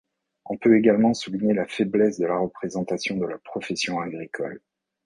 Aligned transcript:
On 0.45 0.57
peut 0.57 0.79
également 0.79 1.13
souligner 1.13 1.53
la 1.53 1.67
faiblesse 1.67 2.17
de 2.17 2.25
la 2.25 2.35
représentation 2.39 3.17
de 3.17 3.27
la 3.27 3.37
profession 3.37 3.99
agricole. 3.99 4.59